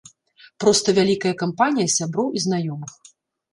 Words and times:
Проста 0.63 0.95
вялікая 0.99 1.35
кампанія 1.43 1.93
сяброў 1.99 2.35
і 2.37 2.45
знаёмых. 2.49 2.91